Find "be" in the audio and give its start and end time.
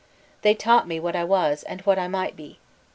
2.35-2.57